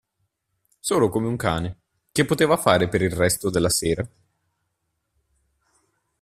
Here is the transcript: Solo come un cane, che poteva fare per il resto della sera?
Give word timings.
Solo 0.79 1.09
come 1.09 1.27
un 1.27 1.35
cane, 1.35 1.77
che 2.11 2.25
poteva 2.25 2.57
fare 2.57 2.89
per 2.89 3.03
il 3.03 3.11
resto 3.11 3.51
della 3.51 3.69
sera? 3.69 4.03